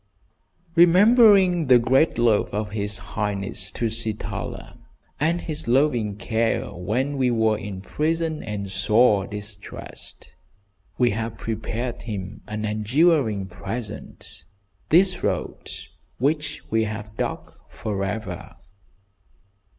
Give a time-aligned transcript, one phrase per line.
[0.75, 4.79] ""Remembering the great love of his highness, Tusitala,
[5.19, 10.33] and his loving care when we were in prison and sore distressed,
[10.97, 14.45] we have prepared him an enduring present,
[14.89, 15.69] this road
[16.17, 18.55] which we have dug for ever."